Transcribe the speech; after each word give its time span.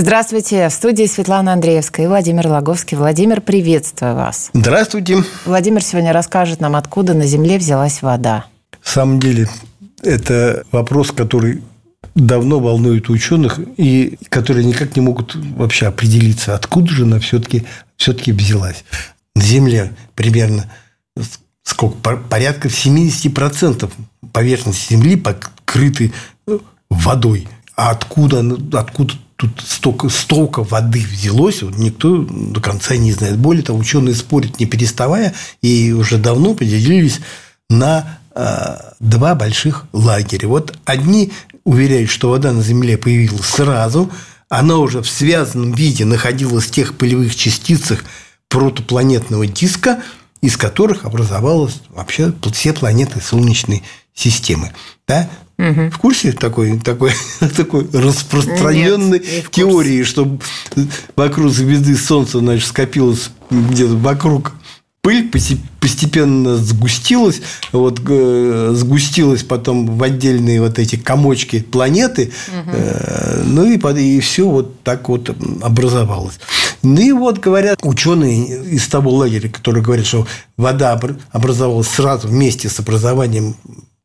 Здравствуйте. 0.00 0.68
В 0.68 0.72
студии 0.72 1.06
Светлана 1.06 1.54
Андреевская 1.54 2.06
и 2.06 2.08
Владимир 2.08 2.46
Логовский. 2.46 2.96
Владимир, 2.96 3.40
приветствую 3.40 4.14
вас. 4.14 4.48
Здравствуйте. 4.52 5.24
Владимир 5.44 5.82
сегодня 5.82 6.12
расскажет 6.12 6.60
нам, 6.60 6.76
откуда 6.76 7.14
на 7.14 7.26
Земле 7.26 7.58
взялась 7.58 8.00
вода. 8.00 8.44
В 8.80 8.88
самом 8.88 9.18
деле, 9.18 9.48
это 10.04 10.62
вопрос, 10.70 11.10
который 11.10 11.64
давно 12.14 12.60
волнует 12.60 13.10
ученых 13.10 13.58
и 13.76 14.16
которые 14.28 14.64
никак 14.64 14.94
не 14.94 15.02
могут 15.02 15.34
вообще 15.34 15.88
определиться, 15.88 16.54
откуда 16.54 16.92
же 16.92 17.02
она 17.02 17.18
все-таки 17.18 17.66
все-таки 17.96 18.30
взялась. 18.30 18.84
На 19.34 19.42
Земле 19.42 19.90
примерно 20.14 20.70
сколько, 21.64 21.96
порядка 21.96 22.68
70% 22.68 23.90
поверхности 24.32 24.92
Земли 24.92 25.16
покрыты 25.16 26.12
водой. 26.88 27.48
А 27.74 27.90
откуда, 27.90 28.44
откуда 28.74 29.14
тут 29.38 29.62
столько, 29.64 30.08
столько 30.08 30.64
воды 30.64 30.98
взялось, 30.98 31.62
вот 31.62 31.78
никто 31.78 32.26
до 32.28 32.60
конца 32.60 32.96
не 32.96 33.12
знает. 33.12 33.38
Более 33.38 33.62
того, 33.62 33.78
ученые 33.78 34.16
спорят 34.16 34.58
не 34.58 34.66
переставая, 34.66 35.32
и 35.62 35.92
уже 35.92 36.18
давно 36.18 36.54
поделились 36.54 37.20
на 37.70 38.18
э, 38.34 38.76
два 38.98 39.36
больших 39.36 39.86
лагеря. 39.92 40.48
Вот 40.48 40.76
одни 40.84 41.32
уверяют, 41.62 42.10
что 42.10 42.30
вода 42.30 42.52
на 42.52 42.62
Земле 42.62 42.98
появилась 42.98 43.46
сразу, 43.46 44.10
она 44.48 44.78
уже 44.78 45.02
в 45.02 45.08
связанном 45.08 45.70
виде 45.72 46.04
находилась 46.04 46.64
в 46.64 46.72
тех 46.72 46.96
полевых 46.96 47.36
частицах 47.36 48.02
протопланетного 48.48 49.46
диска, 49.46 50.02
из 50.40 50.56
которых 50.56 51.04
образовалась 51.04 51.80
вообще 51.90 52.32
все 52.52 52.72
планеты 52.72 53.20
Солнечной 53.20 53.84
системы. 54.14 54.72
Да? 55.06 55.30
Угу. 55.58 55.90
В 55.90 55.98
курсе 55.98 56.32
такой, 56.32 56.78
такой, 56.78 57.12
такой 57.56 57.88
распространенной 57.92 59.18
Нет, 59.18 59.50
теории, 59.50 60.04
что 60.04 60.38
вокруг 61.16 61.50
звезды 61.50 61.96
Солнца 61.96 62.38
значит, 62.38 62.68
скопилось 62.68 63.30
где-то 63.50 63.96
вокруг 63.96 64.52
пыль 65.02 65.30
постепенно 65.80 66.56
сгустилась, 66.56 67.40
вот 67.72 67.98
сгустилась 67.98 69.42
потом 69.42 69.96
в 69.96 70.02
отдельные 70.02 70.60
вот 70.60 70.78
эти 70.78 70.96
комочки 70.96 71.60
планеты, 71.60 72.30
угу. 72.48 72.76
ну 73.44 73.64
и, 73.64 73.78
и 74.00 74.20
все 74.20 74.48
вот 74.48 74.82
так 74.82 75.08
вот 75.08 75.34
образовалось. 75.62 76.38
Ну 76.82 77.00
и 77.00 77.12
вот 77.12 77.38
говорят 77.38 77.80
ученые 77.82 78.64
из 78.64 78.86
того 78.86 79.10
лагеря, 79.10 79.48
которые 79.48 79.82
говорят, 79.82 80.06
что 80.06 80.26
вода 80.56 81.00
образовалась 81.32 81.88
сразу 81.88 82.28
вместе 82.28 82.68
с 82.68 82.78
образованием 82.78 83.56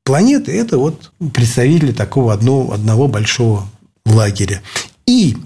планеты, 0.03 0.51
это 0.51 0.77
вот 0.77 1.11
представители 1.33 1.91
такого 1.91 2.33
одного, 2.33 2.73
одного 2.73 3.07
большого 3.07 3.67
лагеря. 4.05 4.61
И, 5.05 5.37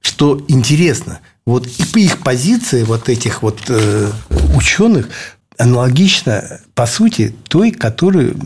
что 0.00 0.42
интересно, 0.48 1.20
вот 1.46 1.66
их 1.66 2.18
позиция 2.18 2.84
вот 2.84 3.08
этих 3.08 3.42
вот 3.42 3.60
э, 3.68 4.10
ученых 4.54 5.08
аналогична, 5.56 6.60
по 6.74 6.86
сути, 6.86 7.34
той, 7.48 7.72
которую 7.72 8.36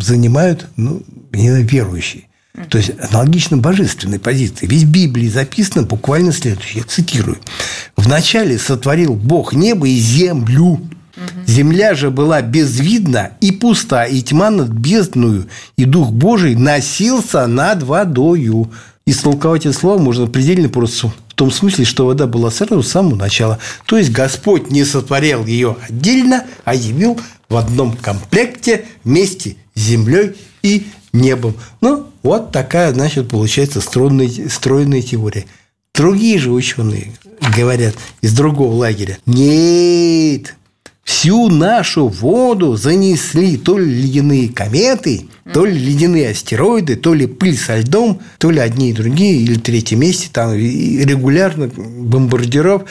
занимают 0.00 0.66
ну, 0.76 1.02
верующие. 1.32 2.24
То 2.70 2.78
есть 2.78 2.90
аналогично 2.98 3.56
божественной 3.56 4.18
позиции. 4.18 4.66
Ведь 4.66 4.84
в 4.84 4.90
Библии 4.90 5.28
записано 5.28 5.84
буквально 5.84 6.32
следующее, 6.32 6.82
я 6.82 6.84
цитирую. 6.84 7.38
«Вначале 7.96 8.58
сотворил 8.58 9.14
Бог 9.14 9.52
небо 9.52 9.86
и 9.86 9.96
землю, 9.96 10.80
Земля 11.46 11.94
же 11.94 12.10
была 12.10 12.42
безвидна 12.42 13.32
и 13.40 13.52
пуста, 13.52 14.04
и 14.04 14.22
тьма 14.22 14.50
над 14.50 14.68
бездную, 14.68 15.46
и 15.76 15.84
Дух 15.84 16.10
Божий 16.10 16.54
носился 16.54 17.46
над 17.46 17.82
водою. 17.82 18.70
Истолковать 19.06 19.64
это 19.64 19.76
слово 19.76 19.98
можно 19.98 20.26
предельно 20.26 20.68
просто 20.68 21.08
в 21.08 21.34
том 21.34 21.50
смысле, 21.50 21.84
что 21.84 22.06
вода 22.06 22.26
была 22.26 22.50
сразу 22.50 22.82
с 22.82 22.88
самого 22.88 23.14
начала. 23.14 23.58
То 23.86 23.96
есть 23.96 24.10
Господь 24.10 24.70
не 24.70 24.84
сотворял 24.84 25.46
ее 25.46 25.76
отдельно, 25.88 26.44
а 26.64 26.74
явил 26.74 27.18
в 27.48 27.56
одном 27.56 27.96
комплекте 27.96 28.84
вместе 29.04 29.56
с 29.74 29.80
землей 29.80 30.34
и 30.62 30.88
небом. 31.12 31.54
Ну, 31.80 32.06
вот 32.22 32.52
такая, 32.52 32.92
значит, 32.92 33.28
получается 33.28 33.80
стройная, 33.80 34.28
стройная 34.48 35.00
теория. 35.00 35.46
Другие 35.94 36.38
же 36.38 36.50
ученые 36.50 37.12
говорят 37.56 37.94
из 38.20 38.32
другого 38.32 38.74
лагеря, 38.74 39.18
нет, 39.26 40.54
всю 41.08 41.48
нашу 41.48 42.08
воду 42.08 42.76
занесли 42.76 43.56
то 43.56 43.78
ли 43.78 43.86
ледяные 43.86 44.50
кометы, 44.50 45.24
то 45.54 45.64
ли 45.64 45.72
ледяные 45.72 46.32
астероиды, 46.32 46.96
то 46.96 47.14
ли 47.14 47.26
пыль 47.26 47.56
со 47.56 47.78
льдом, 47.78 48.20
то 48.36 48.50
ли 48.50 48.58
одни 48.60 48.90
и 48.90 48.92
другие, 48.92 49.40
или 49.40 49.58
третье 49.58 49.96
месте, 49.96 50.28
там 50.30 50.52
регулярно 50.52 51.68
бомбардиров 51.68 52.82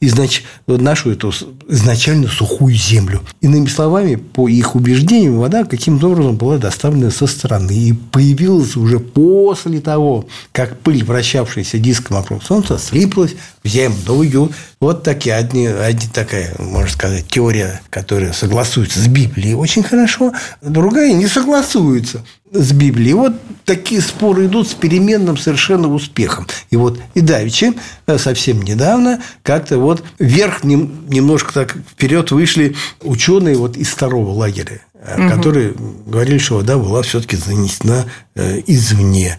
изнач... 0.00 0.44
нашу 0.66 1.12
эту 1.12 1.32
изначально 1.68 2.28
сухую 2.28 2.74
землю. 2.74 3.22
Иными 3.40 3.66
словами, 3.66 4.16
по 4.16 4.46
их 4.46 4.76
убеждениям, 4.76 5.38
вода 5.38 5.64
каким-то 5.64 6.10
образом 6.10 6.36
была 6.36 6.58
доставлена 6.58 7.10
со 7.10 7.26
стороны 7.26 7.72
и 7.72 7.94
появилась 7.94 8.76
уже 8.76 8.98
после 8.98 9.80
того, 9.80 10.26
как 10.52 10.78
пыль, 10.80 11.02
вращавшаяся 11.02 11.78
диском 11.78 12.18
вокруг 12.18 12.44
Солнца, 12.44 12.76
слиплась 12.76 13.34
в 13.64 13.68
земную. 13.68 14.52
Вот 14.80 15.02
такие 15.02 15.34
одни, 15.34 15.66
одни 15.66 16.06
такая, 16.12 16.54
можно 16.58 16.90
сказать, 16.90 17.24
теория, 17.38 17.80
которая 17.88 18.32
согласуется 18.32 18.98
с 18.98 19.06
Библией 19.06 19.54
очень 19.54 19.84
хорошо, 19.84 20.32
другая 20.60 21.12
не 21.12 21.28
согласуется 21.28 22.24
с 22.50 22.72
Библией. 22.72 23.12
Вот 23.12 23.34
такие 23.64 24.00
споры 24.00 24.46
идут 24.46 24.66
с 24.66 24.74
переменным 24.74 25.36
совершенно 25.36 25.86
успехом. 25.86 26.48
И 26.70 26.76
вот 26.76 26.98
и 27.14 27.20
Давичи 27.20 27.74
э, 28.08 28.18
совсем 28.18 28.60
недавно 28.62 29.22
как-то 29.44 29.78
вот 29.78 30.02
вверх 30.18 30.64
немножко 30.64 31.54
так 31.54 31.76
вперед 31.76 32.32
вышли 32.32 32.74
ученые 33.02 33.56
вот 33.56 33.76
из 33.76 33.86
второго 33.86 34.32
лагеря, 34.32 34.80
угу. 34.94 35.28
которые 35.28 35.74
говорили, 36.06 36.38
что 36.38 36.56
вода 36.56 36.76
была 36.76 37.02
все-таки 37.02 37.36
занесена 37.36 38.06
э, 38.34 38.62
извне. 38.66 39.38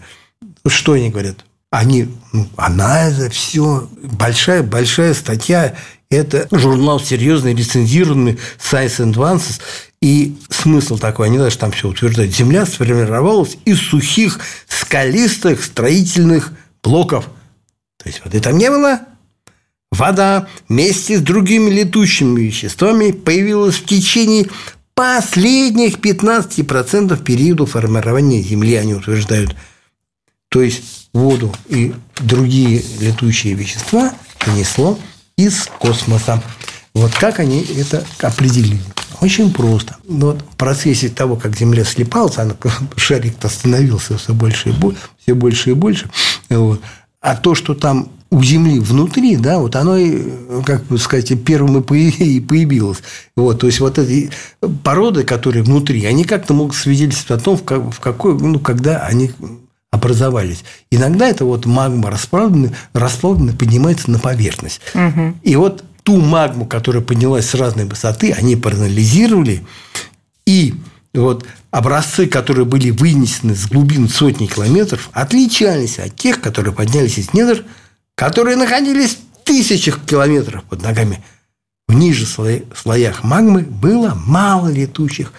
Что 0.66 0.92
они 0.92 1.10
говорят? 1.10 1.44
Они, 1.70 2.08
ну, 2.32 2.48
она 2.56 3.10
это 3.10 3.28
все, 3.28 3.90
большая, 4.02 4.62
большая 4.62 5.12
статья, 5.12 5.74
это 6.10 6.48
журнал 6.50 7.00
серьезный, 7.00 7.54
рецензированный, 7.54 8.38
Science 8.58 8.98
Advances, 8.98 9.60
и 10.02 10.36
смысл 10.48 10.98
такой, 10.98 11.26
они 11.26 11.38
даже 11.38 11.58
там 11.58 11.72
все 11.72 11.88
утверждают, 11.88 12.34
Земля 12.34 12.66
сформировалась 12.66 13.56
из 13.64 13.78
сухих 13.80 14.40
скалистых 14.66 15.62
строительных 15.64 16.52
блоков. 16.82 17.26
То 17.98 18.08
есть 18.08 18.24
воды 18.24 18.40
там 18.40 18.58
не 18.58 18.70
было, 18.70 19.00
Вода 19.90 20.46
вместе 20.68 21.18
с 21.18 21.20
другими 21.20 21.68
летущими 21.68 22.40
веществами 22.40 23.10
появилась 23.10 23.74
в 23.76 23.86
течение 23.86 24.46
последних 24.94 25.98
15% 25.98 27.22
периода 27.24 27.66
формирования 27.66 28.40
Земли, 28.40 28.76
они 28.76 28.94
утверждают. 28.94 29.56
То 30.48 30.62
есть 30.62 31.08
воду 31.12 31.52
и 31.68 31.92
другие 32.20 32.84
летучие 33.00 33.54
вещества 33.54 34.14
принесло 34.38 34.98
из 35.44 35.68
космоса. 35.78 36.42
Вот 36.94 37.12
как 37.14 37.38
они 37.40 37.60
это 37.76 38.04
определили? 38.20 38.80
Очень 39.20 39.52
просто. 39.52 39.96
Вот 40.08 40.42
в 40.42 40.56
процессе 40.56 41.08
того, 41.08 41.36
как 41.36 41.56
Земля 41.56 41.84
слепалась, 41.84 42.38
она, 42.38 42.54
шарик 42.96 43.34
становился 43.44 44.16
все 44.16 44.34
больше 44.34 44.70
и 44.70 44.72
больше, 44.72 45.00
все 45.22 45.34
больше 45.34 45.70
и 45.70 45.74
больше. 45.74 46.10
Вот. 46.48 46.80
А 47.20 47.36
то, 47.36 47.54
что 47.54 47.74
там 47.74 48.10
у 48.30 48.42
Земли 48.42 48.78
внутри, 48.78 49.36
да, 49.36 49.58
вот 49.58 49.76
оно, 49.76 49.98
как 50.64 50.84
бы 50.84 50.98
сказать, 50.98 51.32
первым 51.44 51.80
и 51.80 52.40
появилось. 52.40 52.98
Вот, 53.36 53.60
то 53.60 53.66
есть, 53.66 53.80
вот 53.80 53.98
эти 53.98 54.30
породы, 54.84 55.24
которые 55.24 55.64
внутри, 55.64 56.04
они 56.04 56.24
как-то 56.24 56.54
могут 56.54 56.76
свидетельствовать 56.76 57.42
о 57.42 57.44
том, 57.44 57.56
в 57.56 58.00
какой, 58.00 58.38
ну, 58.38 58.60
когда 58.60 58.98
они 58.98 59.32
образовались. 59.90 60.64
Иногда 60.90 61.28
это 61.28 61.44
вот 61.44 61.66
магма 61.66 62.10
расплавленная, 62.10 62.74
расплавленная 62.92 63.54
поднимается 63.54 64.10
на 64.10 64.18
поверхность. 64.18 64.80
Угу. 64.94 65.36
И 65.42 65.56
вот 65.56 65.84
ту 66.02 66.16
магму, 66.18 66.66
которая 66.66 67.02
поднялась 67.02 67.50
с 67.50 67.54
разной 67.54 67.84
высоты, 67.84 68.32
они 68.32 68.56
проанализировали, 68.56 69.64
и 70.46 70.74
вот 71.12 71.44
образцы, 71.70 72.26
которые 72.26 72.64
были 72.64 72.90
вынесены 72.90 73.54
с 73.54 73.66
глубин 73.66 74.08
сотни 74.08 74.46
километров, 74.46 75.10
отличались 75.12 75.98
от 75.98 76.16
тех, 76.16 76.40
которые 76.40 76.72
поднялись 76.72 77.18
из 77.18 77.34
недр 77.34 77.64
которые 78.20 78.56
находились 78.56 79.16
в 79.16 79.44
тысячах 79.44 80.04
километров 80.04 80.62
под 80.64 80.82
ногами. 80.82 81.24
В 81.88 81.94
ниже 81.94 82.26
слоях 82.26 83.24
магмы 83.24 83.62
было 83.62 84.12
мало 84.14 84.68
летучих 84.68 85.32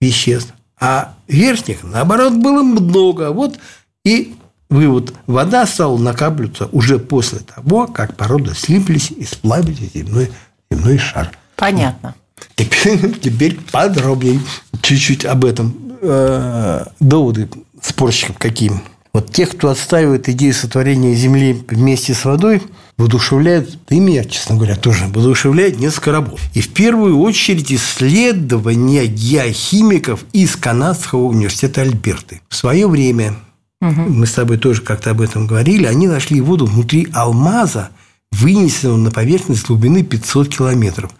веществ, 0.00 0.54
а 0.80 1.14
верхних, 1.28 1.82
наоборот, 1.82 2.32
было 2.32 2.62
много. 2.62 3.32
Вот 3.32 3.58
и 4.04 4.34
вывод. 4.68 5.14
Вода 5.26 5.66
стала 5.66 5.98
накапливаться 5.98 6.68
уже 6.72 6.98
после 6.98 7.40
того, 7.40 7.86
как 7.86 8.16
породы 8.16 8.54
слиплись 8.54 9.10
и 9.10 9.24
сплавились 9.24 9.92
земной, 9.94 10.30
земной 10.70 10.98
шар. 10.98 11.30
Понятно. 11.56 12.14
Теперь, 12.56 13.18
теперь 13.20 13.58
подробнее 13.70 14.40
чуть-чуть 14.80 15.24
об 15.24 15.44
этом. 15.44 15.74
Э, 16.00 16.86
доводы 16.98 17.48
спорщиков 17.80 18.38
какие? 18.38 18.72
Вот 19.12 19.30
тех, 19.30 19.50
кто 19.50 19.68
отстаивает 19.68 20.28
идею 20.30 20.54
сотворения 20.54 21.14
Земли 21.14 21.62
вместе 21.68 22.14
с 22.14 22.24
водой, 22.24 22.62
воодушевляет, 22.96 23.78
и 23.90 24.00
меня, 24.00 24.24
честно 24.24 24.56
говоря, 24.56 24.74
тоже 24.74 25.04
воодушевляет 25.06 25.78
несколько 25.78 26.12
работ. 26.12 26.40
И 26.54 26.62
в 26.62 26.70
первую 26.70 27.18
очередь 27.18 27.70
исследования 27.70 29.06
геохимиков 29.06 30.24
из 30.32 30.56
Канадского 30.56 31.24
университета 31.24 31.82
Альберты. 31.82 32.40
В 32.48 32.56
свое 32.56 32.88
время, 32.88 33.34
угу. 33.82 34.00
мы 34.02 34.26
с 34.26 34.32
тобой 34.32 34.56
тоже 34.56 34.80
как-то 34.80 35.10
об 35.10 35.20
этом 35.20 35.46
говорили, 35.46 35.84
они 35.84 36.06
нашли 36.06 36.40
воду 36.40 36.64
внутри 36.66 37.08
алмаза, 37.12 37.90
вынесенного 38.30 38.96
на 38.96 39.10
поверхность 39.10 39.66
глубины 39.66 40.02
500 40.02 40.48
километров. 40.48 41.10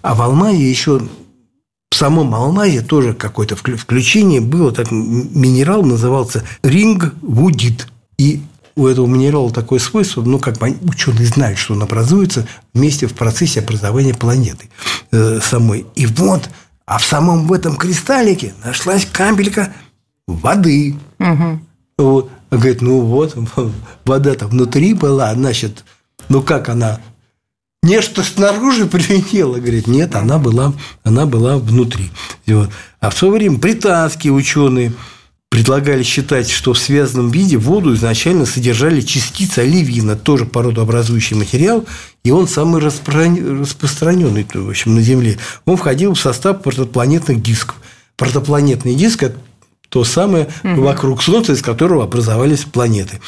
А 0.00 0.14
в 0.14 0.22
алмазе 0.22 0.68
еще 0.68 1.02
в 1.90 1.96
самом 1.96 2.34
алмазе 2.34 2.80
тоже 2.80 3.12
какое-то 3.12 3.56
включение 3.56 4.40
было, 4.40 4.72
так 4.72 4.90
минерал 4.90 5.82
назывался 5.84 6.42
ринг-вудит. 6.62 7.88
И 8.16 8.40
у 8.76 8.86
этого 8.86 9.06
минерала 9.06 9.52
такое 9.52 9.78
свойство, 9.78 10.22
ну, 10.22 10.38
как 10.38 10.58
бы 10.58 10.76
ученые 10.82 11.26
знают, 11.26 11.58
что 11.58 11.74
он 11.74 11.82
образуется 11.82 12.46
вместе 12.72 13.06
в 13.06 13.14
процессе 13.14 13.60
образования 13.60 14.14
планеты 14.14 14.68
э, 15.12 15.40
самой. 15.42 15.86
И 15.94 16.06
вот, 16.06 16.48
а 16.86 16.98
в 16.98 17.04
самом 17.04 17.46
в 17.46 17.52
этом 17.52 17.76
кристаллике 17.76 18.54
нашлась 18.64 19.06
капелька 19.06 19.72
воды. 20.26 20.96
Угу. 21.20 21.60
Говорит, 21.96 22.82
ну 22.82 23.00
вот, 23.00 23.36
вода-то 24.04 24.46
внутри 24.46 24.94
была, 24.94 25.34
значит, 25.34 25.84
ну 26.28 26.42
как 26.42 26.68
она 26.68 27.00
нечто 27.84 28.22
снаружи 28.22 28.86
прилетело. 28.90 29.58
Говорит, 29.58 29.86
нет, 29.86 30.16
она 30.16 30.38
была, 30.38 30.72
она 31.04 31.26
была 31.26 31.58
внутри. 31.58 32.10
Вот. 32.46 32.70
А 33.00 33.10
в 33.10 33.16
свое 33.16 33.34
время 33.34 33.58
британские 33.58 34.32
ученые 34.32 34.92
предлагали 35.50 36.02
считать, 36.02 36.50
что 36.50 36.72
в 36.72 36.78
связанном 36.78 37.30
виде 37.30 37.56
воду 37.56 37.94
изначально 37.94 38.44
содержали 38.44 39.00
частицы 39.00 39.60
оливина, 39.60 40.16
тоже 40.16 40.46
породообразующий 40.46 41.36
материал, 41.36 41.84
и 42.24 42.32
он 42.32 42.48
самый 42.48 42.80
распространенный 42.80 44.44
в 44.52 44.68
общем, 44.68 44.96
на 44.96 45.00
Земле. 45.00 45.38
Он 45.64 45.76
входил 45.76 46.14
в 46.14 46.20
состав 46.20 46.60
протопланетных 46.60 47.40
дисков. 47.40 47.76
Протопланетный 48.16 48.96
диск– 48.96 49.22
это 49.24 49.38
то 49.88 50.04
самое 50.04 50.48
угу. 50.62 50.82
вокруг 50.82 51.22
Солнца, 51.22 51.52
из 51.52 51.62
которого 51.62 52.04
образовались 52.04 52.64
планеты. 52.64 53.20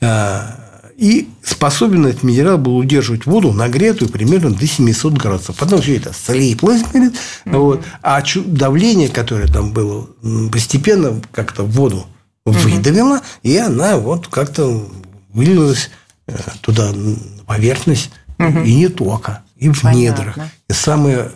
А, 0.00 0.64
и 0.96 1.28
способен 1.42 2.06
этот 2.06 2.22
минерал 2.22 2.56
был 2.56 2.76
удерживать 2.76 3.26
воду 3.26 3.52
нагретую 3.52 4.10
примерно 4.10 4.50
до 4.50 4.66
700 4.66 5.14
градусов. 5.14 5.56
Потом 5.56 5.82
все 5.82 5.96
это 5.96 6.12
слиплось, 6.12 6.82
говорит, 6.82 7.14
mm-hmm. 7.44 7.58
вот, 7.58 7.84
а 8.02 8.22
давление, 8.46 9.08
которое 9.08 9.48
там 9.48 9.72
было, 9.72 10.08
постепенно 10.52 11.20
как-то 11.32 11.64
воду 11.64 12.06
выдавило, 12.44 13.16
mm-hmm. 13.16 13.22
и 13.42 13.56
она 13.56 13.96
вот 13.96 14.28
как-то 14.28 14.86
вылилась 15.32 15.90
э, 16.26 16.36
туда 16.60 16.92
на 16.92 17.16
поверхность, 17.46 18.10
mm-hmm. 18.38 18.64
и 18.64 18.74
не 18.74 18.88
только, 18.88 19.42
и 19.56 19.68
в 19.70 19.82
Понятно. 19.82 19.98
недрах. 19.98 20.38
И 20.68 20.72
самое 20.72 21.30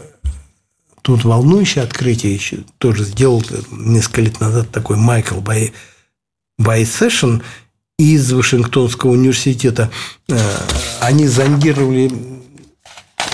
тут 1.09 1.25
волнующее 1.25 1.83
открытие 1.85 2.35
еще 2.35 2.59
тоже 2.77 3.03
сделал 3.03 3.43
несколько 3.71 4.21
лет 4.21 4.41
назад 4.41 4.71
такой 4.71 4.99
Майкл 4.99 5.41
Бай, 5.41 5.73
Бай 6.59 6.87
из 7.99 8.31
Вашингтонского 8.31 9.13
университета, 9.13 9.91
э, 10.29 10.39
они 11.01 11.27
зондировали 11.27 12.13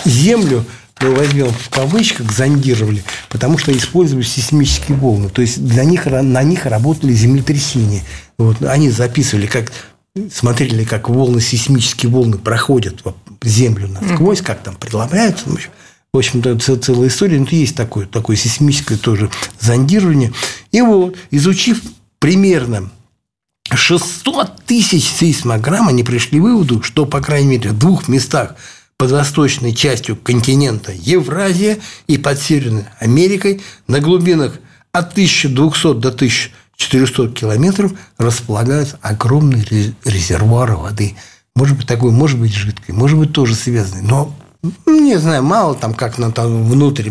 Землю, 0.04 0.64
мы 1.00 1.16
возьмем 1.16 1.50
в 1.50 1.68
кавычках, 1.68 2.30
зондировали, 2.30 3.02
потому 3.28 3.58
что 3.58 3.76
использовали 3.76 4.24
сейсмические 4.24 4.96
волны. 4.96 5.28
То 5.28 5.42
есть 5.42 5.66
для 5.66 5.82
них, 5.82 6.06
на 6.06 6.44
них 6.44 6.66
работали 6.66 7.12
землетрясения. 7.12 8.04
Вот, 8.38 8.62
они 8.62 8.88
записывали, 8.88 9.46
как 9.46 9.72
смотрели, 10.32 10.84
как 10.84 11.08
волны, 11.08 11.40
сейсмические 11.40 12.12
волны 12.12 12.38
проходят 12.38 13.02
землю 13.42 13.88
насквозь, 13.88 14.42
как 14.42 14.62
там 14.62 14.76
преломляются. 14.76 15.46
В 15.48 15.54
общем-то, 16.16 16.58
целая 16.58 17.08
история. 17.08 17.38
Но 17.38 17.46
есть 17.50 17.76
такое, 17.76 18.06
такое 18.06 18.36
сейсмическое 18.36 18.98
тоже 18.98 19.30
зондирование. 19.60 20.32
И 20.72 20.80
вот, 20.80 21.16
изучив 21.30 21.82
примерно 22.18 22.90
600 23.72 24.64
тысяч 24.64 25.04
сейсмограмм 25.04 25.88
они 25.88 26.02
пришли 26.04 26.38
к 26.38 26.42
выводу, 26.42 26.82
что, 26.82 27.06
по 27.06 27.20
крайней 27.20 27.48
мере, 27.48 27.70
в 27.70 27.78
двух 27.78 28.08
местах 28.08 28.54
под 28.96 29.10
восточной 29.10 29.74
частью 29.74 30.16
континента 30.16 30.92
Евразия 30.92 31.78
и 32.06 32.18
под 32.18 32.40
Северной 32.40 32.84
Америкой 33.00 33.62
на 33.88 34.00
глубинах 34.00 34.58
от 34.92 35.12
1200 35.12 35.94
до 35.94 36.08
1400 36.10 37.28
километров 37.30 37.92
располагаются 38.18 38.98
огромные 39.02 39.94
резервуары 40.04 40.76
воды. 40.76 41.16
Может 41.56 41.76
быть, 41.76 41.86
такой, 41.86 42.12
может 42.12 42.38
быть, 42.38 42.54
жидкой, 42.54 42.94
может 42.94 43.18
быть, 43.18 43.32
тоже 43.32 43.54
связанной. 43.54 44.02
Но 44.02 44.34
не 44.86 45.18
знаю, 45.18 45.42
мало 45.42 45.74
там 45.74 45.94
как 45.94 46.18
на 46.18 46.32
там 46.32 46.64
внутрь 46.64 47.10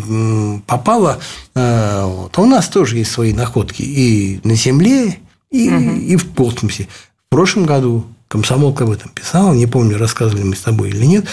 попало. 0.66 1.20
Э, 1.54 2.04
вот. 2.04 2.36
А 2.36 2.40
у 2.40 2.46
нас 2.46 2.68
тоже 2.68 2.98
есть 2.98 3.12
свои 3.12 3.32
находки 3.32 3.82
и 3.82 4.40
на 4.44 4.54
Земле, 4.54 5.18
и, 5.50 5.70
угу. 5.70 5.94
и 5.96 6.16
в 6.16 6.32
космосе. 6.32 6.88
В 7.26 7.30
прошлом 7.30 7.66
году 7.66 8.06
комсомолка 8.28 8.84
об 8.84 8.90
этом 8.90 9.10
писала, 9.10 9.54
не 9.54 9.66
помню, 9.66 9.98
рассказывали 9.98 10.42
мы 10.42 10.56
с 10.56 10.60
тобой 10.60 10.90
или 10.90 11.04
нет. 11.04 11.26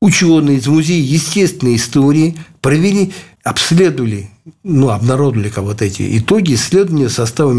Ученые 0.00 0.58
из 0.58 0.66
Музея 0.66 1.02
естественной 1.02 1.76
истории 1.76 2.36
провели, 2.60 3.12
обследовали, 3.42 4.30
ну, 4.62 4.90
обнародовали 4.90 5.48
как 5.48 5.64
вот 5.64 5.82
эти 5.82 6.18
итоги 6.18 6.54
исследования 6.54 7.08
состава 7.08 7.52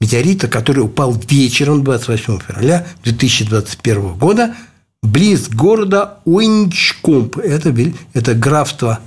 метеорита, 0.00 0.48
который 0.48 0.80
упал 0.80 1.16
вечером 1.28 1.84
28 1.84 2.38
февраля 2.40 2.86
2021 3.04 4.14
года 4.14 4.54
близ 5.04 5.48
города 5.48 6.18
Уинчкомп. 6.24 7.38
Это, 7.38 7.72
это 8.12 8.34
графство 8.34 8.98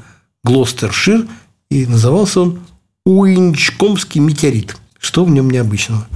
Глостершир, 0.45 1.27
и 1.69 1.85
назывался 1.85 2.41
он 2.41 2.59
Уинчкомский 3.05 4.21
метеорит– 4.21 4.77
что 4.99 5.23
в 5.23 5.29
нем 5.29 5.49
необычного? 5.49 6.07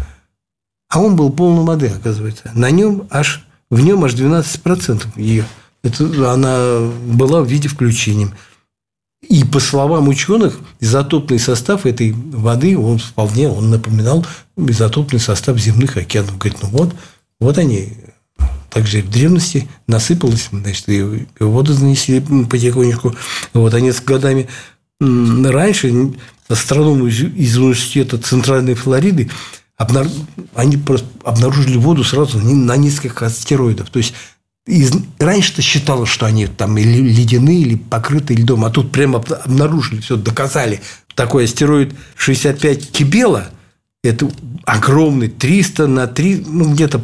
А 0.90 1.00
он 1.00 1.16
был 1.16 1.32
полной 1.32 1.64
воды, 1.64 1.88
оказывается. 1.88 2.52
На 2.54 2.70
нем 2.72 3.08
аж, 3.10 3.46
в 3.70 3.80
нем 3.80 4.04
аж 4.04 4.14
12% 4.14 5.08
ее. 5.16 5.46
Это, 5.84 6.34
она 6.34 6.90
была 7.06 7.42
в 7.42 7.48
виде 7.48 7.70
включения. 7.70 8.30
И 9.28 9.44
по 9.46 9.60
словам 9.60 10.08
ученых, 10.08 10.60
изотопный 10.80 11.40
состав 11.40 11.86
этой 11.86 12.12
воды, 12.12 12.78
он 12.78 12.98
вполне 12.98 13.48
он 13.50 13.70
напоминал 13.70 14.26
изотопный 14.58 15.20
состав 15.20 15.58
земных 15.58 15.96
океанов. 15.96 16.38
Говорит, 16.38 16.62
ну 16.62 16.70
вот, 16.70 16.94
вот 17.40 17.58
они 17.58 17.94
также 18.72 19.02
в 19.02 19.10
древности 19.10 19.68
насыпалось, 19.88 20.50
значит, 20.52 20.90
и 20.90 21.26
воду 21.40 21.74
занесли 21.74 22.22
потихонечку. 22.22 23.16
Вот, 23.54 23.74
они 23.74 23.92
с 23.92 24.02
годами 24.02 24.48
раньше 25.00 26.14
астрономы 26.48 27.10
из 27.10 27.58
университета 27.58 28.18
Центральной 28.18 28.74
Флориды 28.74 29.30
они 30.56 30.80
обнаружили 31.24 31.78
воду 31.78 32.04
сразу 32.04 32.40
на 32.40 32.78
нескольких 32.78 33.24
астероидов. 33.24 33.90
То 33.90 33.98
есть 33.98 34.14
из... 34.68 34.92
раньше-то 35.18 35.62
считалось, 35.62 36.10
что 36.10 36.26
они 36.26 36.48
там 36.48 36.78
или 36.78 37.00
ледяные, 37.02 37.62
или 37.62 37.76
покрыты 37.76 38.36
льдом, 38.36 38.64
а 38.64 38.70
тут 38.70 38.92
прямо 38.92 39.20
обнаружили, 39.44 40.02
все 40.02 40.18
доказали. 40.18 40.82
Такой 41.16 41.46
астероид 41.46 41.94
65 42.16 42.92
Кибела– 42.92 43.50
это 44.04 44.30
огромный, 44.66 45.30
300 45.30 45.88
на 45.88 46.08
3, 46.08 46.46
ну, 46.48 46.74
где-то 46.74 47.02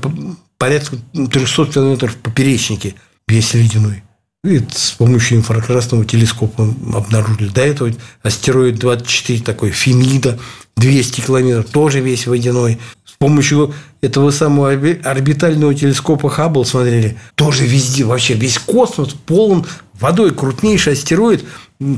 порядка 0.57 0.97
300 1.13 1.65
километров 1.67 2.15
поперечнике, 2.17 2.95
весь 3.27 3.53
ледяной. 3.53 4.03
И 4.43 4.61
с 4.71 4.91
помощью 4.91 5.39
инфракрасного 5.39 6.05
телескопа 6.05 6.73
обнаружили. 6.93 7.49
До 7.49 7.61
этого 7.61 7.91
астероид 8.23 8.77
24 8.79 9.43
такой, 9.43 9.71
Фемида, 9.71 10.39
200 10.77 11.21
километров, 11.21 11.65
тоже 11.69 11.99
весь 11.99 12.27
водяной. 12.27 12.79
С 13.03 13.13
помощью 13.17 13.73
этого 14.01 14.31
самого 14.31 14.69
орбитального 14.69 15.73
телескопа 15.73 16.29
Хаббл 16.29 16.65
смотрели, 16.65 17.17
тоже 17.35 17.65
везде, 17.65 18.05
вообще 18.05 18.35
весь 18.35 18.59
космос 18.59 19.15
полон 19.25 19.65
водой. 19.99 20.33
Крупнейший 20.33 20.93
астероид, 20.93 21.43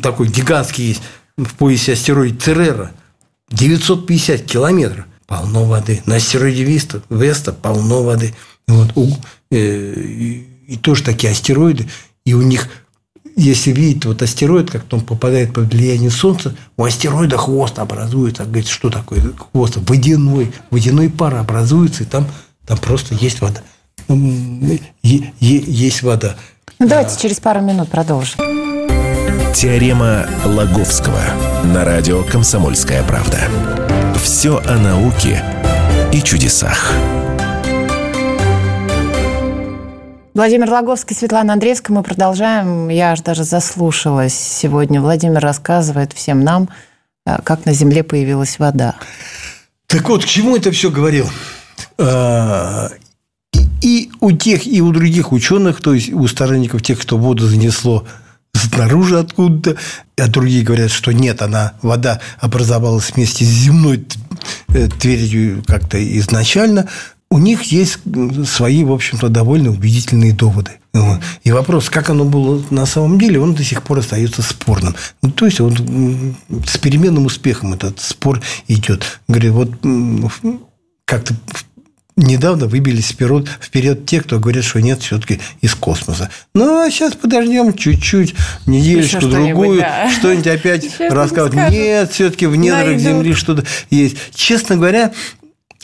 такой 0.01 0.27
гигантский 0.27 0.87
есть, 0.87 1.01
в 1.37 1.53
поясе 1.55 1.93
астероид 1.93 2.41
Церера, 2.41 2.91
950 3.51 4.43
километров, 4.43 5.05
полно 5.29 5.63
воды. 5.63 6.01
На 6.07 6.15
астероиде 6.15 6.63
Веста, 6.63 7.01
Веста 7.09 7.53
полно 7.53 8.03
воды. 8.03 8.33
Вот, 8.67 8.91
э, 9.51 9.93
и 10.67 10.75
тоже 10.81 11.03
такие 11.03 11.31
астероиды, 11.31 11.87
и 12.25 12.33
у 12.33 12.41
них 12.41 12.67
если 13.35 13.71
видите, 13.71 14.09
вот 14.09 14.21
астероид, 14.21 14.69
как 14.69 14.83
он 14.91 14.99
попадает 14.99 15.53
под 15.53 15.73
влияние 15.73 16.09
Солнца, 16.09 16.53
у 16.75 16.83
астероида 16.83 17.37
хвост 17.37 17.79
образуется. 17.79 18.43
Говорит, 18.43 18.67
что 18.67 18.89
такое 18.89 19.21
хвост? 19.51 19.77
Водяной. 19.77 20.51
Водяной 20.71 21.09
пар 21.09 21.35
образуется, 21.35 22.03
и 22.03 22.05
там, 22.05 22.27
там 22.67 22.77
просто 22.79 23.15
есть 23.15 23.39
вода. 23.39 23.61
Есть 25.01 26.03
вода. 26.03 26.35
Ну, 26.79 26.87
давайте 26.89 27.15
а... 27.15 27.19
через 27.21 27.39
пару 27.39 27.61
минут 27.61 27.89
продолжим. 27.89 28.39
Теорема 29.53 30.27
Лаговского 30.43 31.21
на 31.63 31.85
радио 31.85 32.23
«Комсомольская 32.23 33.03
правда». 33.03 33.88
Все 34.21 34.57
о 34.57 34.77
науке 34.77 35.43
и 36.13 36.21
чудесах. 36.21 36.93
Владимир 40.33 40.69
Логовский, 40.69 41.15
Светлана 41.15 41.53
Андреевская. 41.53 41.95
Мы 41.95 42.03
продолжаем. 42.03 42.89
Я 42.89 43.13
аж 43.13 43.21
даже 43.21 43.43
заслушалась 43.43 44.33
сегодня. 44.33 45.01
Владимир 45.01 45.39
рассказывает 45.39 46.13
всем 46.13 46.43
нам, 46.43 46.69
э, 47.25 47.37
как 47.43 47.65
на 47.65 47.73
Земле 47.73 48.03
появилась 48.03 48.59
вода. 48.59 48.95
Так 49.87 50.07
вот, 50.09 50.23
к 50.23 50.27
чему 50.27 50.55
это 50.55 50.71
все 50.71 50.91
говорил? 50.91 51.27
А, 51.97 52.89
и 53.81 54.11
у 54.19 54.31
тех, 54.31 54.67
и 54.67 54.81
у 54.81 54.91
других 54.91 55.31
ученых, 55.31 55.81
то 55.81 55.93
есть 55.93 56.11
у 56.13 56.27
сторонников 56.27 56.81
тех, 56.83 56.99
кто 56.99 57.17
воду 57.17 57.47
занесло 57.47 58.05
снаружи 58.73 59.19
откуда-то, 59.19 59.79
а 60.17 60.27
другие 60.27 60.63
говорят, 60.63 60.91
что 60.91 61.11
нет, 61.11 61.41
она, 61.41 61.73
вода 61.81 62.19
образовалась 62.39 63.11
вместе 63.13 63.45
с 63.45 63.49
земной 63.49 64.05
э, 64.69 64.87
твердью 64.87 65.63
как-то 65.67 65.97
изначально 66.19 66.87
у 67.31 67.37
них 67.37 67.63
есть 67.63 67.99
свои, 68.45 68.83
в 68.83 68.91
общем-то, 68.91 69.29
довольно 69.29 69.69
убедительные 69.69 70.33
доводы. 70.33 70.71
И 71.43 71.51
вопрос, 71.51 71.89
как 71.89 72.09
оно 72.09 72.25
было 72.25 72.63
на 72.71 72.87
самом 72.87 73.19
деле, 73.19 73.39
он 73.39 73.53
до 73.53 73.63
сих 73.63 73.83
пор 73.83 73.99
остается 73.99 74.41
спорным. 74.41 74.95
Ну, 75.21 75.29
то 75.31 75.45
есть, 75.45 75.61
он 75.61 76.35
с 76.65 76.77
переменным 76.77 77.27
успехом 77.27 77.73
этот 77.73 77.99
спор 77.99 78.41
идет. 78.67 79.19
Говорю, 79.27 79.53
вот 79.53 79.71
как-то 81.05 81.35
недавно 82.19 82.67
выбились 82.67 83.09
вперед, 83.09 83.47
вперед 83.61 84.05
те, 84.05 84.21
кто 84.21 84.39
говорят, 84.39 84.63
что 84.63 84.81
нет 84.81 85.01
все-таки 85.01 85.39
из 85.61 85.73
космоса. 85.75 86.29
Ну, 86.53 86.81
а 86.81 86.89
сейчас 86.91 87.13
подождем 87.13 87.73
чуть-чуть, 87.73 88.35
недельку, 88.65 89.27
другую, 89.27 89.81
да. 89.81 90.09
что-нибудь 90.11 90.47
опять 90.47 90.99
рассказывать. 90.99 91.71
Нет, 91.71 92.11
все-таки 92.11 92.45
в 92.45 92.55
недрах 92.55 92.85
Найдут. 92.85 93.01
Земли 93.01 93.33
что-то 93.33 93.65
есть. 93.89 94.17
Честно 94.33 94.75
говоря, 94.75 95.13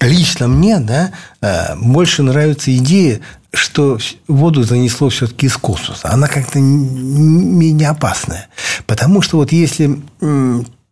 лично 0.02 0.48
мне 0.48 0.80
да, 0.80 1.12
э, 1.42 1.76
больше 1.78 2.24
нравится 2.24 2.76
идея, 2.76 3.22
что 3.54 3.98
воду 4.28 4.64
занесло 4.64 5.10
все-таки 5.10 5.48
из 5.48 5.58
космоса. 5.58 6.10
Она 6.10 6.28
как-то 6.28 6.60
менее 6.60 7.90
опасная. 7.90 8.48
Потому 8.86 9.22
что 9.22 9.38
вот 9.38 9.52
если 9.52 10.00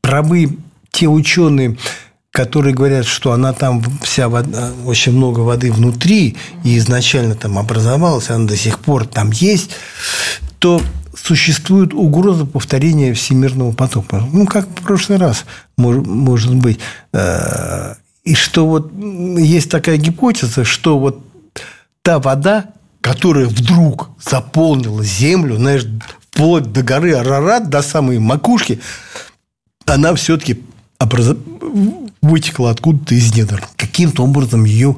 правы 0.02 0.58
те 0.92 1.08
ученые, 1.08 1.78
которые 2.34 2.74
говорят, 2.74 3.06
что 3.06 3.32
она 3.32 3.54
там 3.54 3.84
вся 4.02 4.28
вода, 4.28 4.72
очень 4.86 5.12
много 5.12 5.42
воды 5.42 5.72
внутри, 5.72 6.36
и 6.64 6.80
изначально 6.80 7.36
там 7.36 7.60
образовалась, 7.60 8.32
она 8.32 8.48
до 8.48 8.58
сих 8.58 8.80
пор 8.80 9.06
там 9.06 9.30
есть, 9.30 9.70
то 10.58 10.82
существует 11.16 11.94
угроза 11.94 12.48
повторения 12.48 13.14
всемирного 13.14 13.72
потопа. 13.72 14.28
Ну, 14.34 14.48
как 14.48 14.68
в 14.68 14.82
прошлый 14.82 15.20
раз, 15.20 15.46
может 15.78 16.56
быть. 16.56 16.80
Э, 17.14 17.94
и 18.24 18.34
что 18.34 18.66
вот 18.66 18.92
есть 19.38 19.70
такая 19.70 19.98
гипотеза, 19.98 20.64
что 20.64 20.98
вот 20.98 21.24
та 22.02 22.18
вода, 22.18 22.66
которая 23.02 23.46
вдруг 23.46 24.10
заполнила 24.20 25.04
землю, 25.04 25.58
знаешь, 25.58 25.86
вплоть 26.20 26.72
до 26.72 26.82
горы 26.82 27.14
Арарат, 27.14 27.70
до 27.70 27.84
самой 27.84 28.18
макушки, 28.18 28.80
она 29.86 30.16
все-таки 30.16 30.64
образ... 31.00 31.36
вытекла 32.24 32.72
откуда-то 32.72 33.14
из 33.14 33.36
недр. 33.36 33.62
Каким-то 33.76 34.24
образом 34.24 34.64
ее 34.64 34.96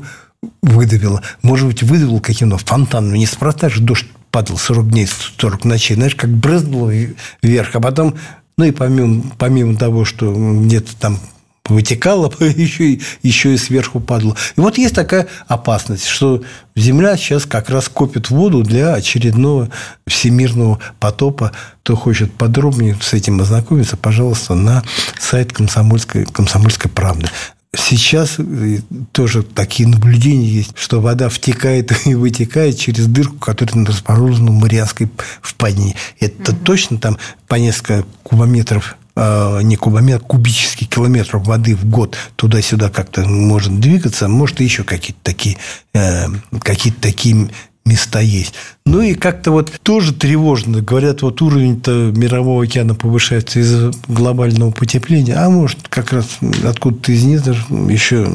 выдавила. 0.62 1.22
Может 1.41 1.67
быть, 1.67 1.84
выдавил 1.84 2.22
каким-то 2.22 2.58
фонтаном. 2.58 3.15
Неспроста 3.15 3.67
же 3.67 3.82
дождь 3.82 4.05
падал 4.32 4.58
40 4.58 4.89
дней, 4.89 5.08
40 5.38 5.65
ночей. 5.65 5.96
Знаешь, 5.96 6.15
как 6.15 6.29
брызнуло 6.29 6.94
вверх. 7.41 7.75
А 7.75 7.82
потом, 7.82 8.15
ну 8.58 8.65
и 8.65 8.72
помимо, 8.72 9.24
помимо 9.38 9.75
того, 9.75 10.05
что 10.05 10.34
где-то 10.34 10.96
там 10.98 11.20
вытекало, 11.67 12.31
еще, 12.39 13.00
еще 13.24 13.53
и 13.53 13.57
сверху 13.57 14.00
падало. 14.00 14.36
И 14.55 14.62
вот 14.62 14.77
есть 14.77 14.95
такая 14.95 15.27
опасность, 15.48 16.05
что 16.07 16.43
Земля 16.75 17.15
сейчас 17.15 17.45
как 17.45 17.69
раз 17.69 17.88
копит 17.88 18.29
воду 18.29 18.62
для 18.62 18.95
очередного 18.95 19.69
всемирного 20.05 20.79
потопа. 21.00 21.53
Кто 21.84 21.95
хочет 21.95 22.34
подробнее 22.34 22.98
с 23.01 23.13
этим 23.13 23.39
ознакомиться, 23.39 23.95
пожалуйста, 23.95 24.55
на 24.55 24.84
сайт 25.19 25.53
комсомольской, 25.53 26.25
комсомольской 26.25 26.91
правды. 26.91 27.27
Сейчас 27.74 28.36
э, 28.39 28.79
тоже 29.12 29.43
такие 29.43 29.88
наблюдения 29.88 30.48
есть, 30.48 30.72
что 30.75 31.01
вода 31.01 31.29
втекает 31.29 31.93
и 32.05 32.15
вытекает 32.15 32.77
через 32.77 33.07
дырку, 33.07 33.38
которая 33.38 33.86
расположена 33.86 34.51
в 34.51 34.55
Марианской 34.55 35.10
впадине. 35.41 35.95
Это 36.19 36.51
угу. 36.51 36.62
точно 36.63 36.98
там 36.98 37.17
по 37.48 37.55
несколько 37.55 38.05
кубометров 38.24 38.98
не 39.15 39.77
кубометр, 39.77 40.25
кубических 40.25 40.89
километров 40.89 41.48
воды 41.48 41.75
в 41.75 41.86
год 41.86 42.17
туда-сюда 42.36 42.89
как-то 42.89 43.22
может 43.22 43.79
двигаться, 43.79 44.27
может, 44.27 44.60
еще 44.60 44.84
какие-то 44.84 45.19
такие, 45.24 45.57
э, 45.93 46.25
какие-то 46.60 47.00
такие 47.01 47.50
места 47.86 48.19
есть. 48.19 48.53
Ну 48.86 49.01
и 49.01 49.13
как-то 49.13 49.51
вот 49.51 49.72
тоже 49.84 50.13
тревожно. 50.13 50.81
Говорят, 50.81 51.22
вот 51.22 51.41
уровень-то 51.41 52.12
мирового 52.15 52.63
океана 52.63 52.95
повышается 52.95 53.60
из-за 53.60 53.91
глобального 54.07 54.72
потепления, 54.72 55.36
а 55.36 55.50
может, 55.50 55.88
как 55.88 56.12
раз 56.12 56.39
откуда-то 56.63 57.12
из 57.12 57.24
недр 57.24 57.55
еще... 57.89 58.27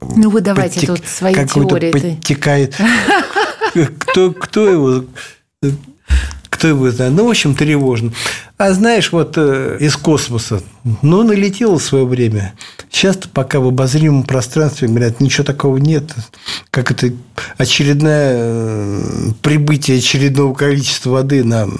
Ну, 0.00 0.30
вы 0.30 0.40
давайте 0.40 0.86
подтек... 0.86 0.96
тут 0.96 1.06
свои 1.08 1.34
теории. 1.34 1.92
Подтекает. 1.92 2.76
Кто, 3.98 4.32
кто 4.32 4.68
его 4.70 5.04
кто 6.56 6.68
его 6.68 6.90
знает. 6.90 7.12
Ну, 7.12 7.26
в 7.26 7.30
общем, 7.30 7.54
тревожно. 7.54 8.12
А 8.56 8.72
знаешь, 8.72 9.12
вот 9.12 9.34
э, 9.36 9.76
из 9.78 9.96
космоса, 9.96 10.62
ну, 11.02 11.22
налетело 11.22 11.78
в 11.78 11.82
свое 11.82 12.06
время. 12.06 12.54
Сейчас 12.90 13.16
пока 13.16 13.60
в 13.60 13.66
обозримом 13.66 14.22
пространстве 14.22 14.88
говорят, 14.88 15.20
ничего 15.20 15.44
такого 15.44 15.76
нет. 15.76 16.14
Как 16.70 16.90
это 16.90 17.12
очередное 17.58 18.32
э, 18.36 19.02
прибытие 19.42 19.98
очередного 19.98 20.54
количества 20.54 21.10
воды 21.10 21.44
нам 21.44 21.76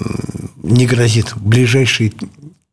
не 0.61 0.85
грозит 0.85 1.35
в 1.35 1.41
ближайшие 1.41 2.13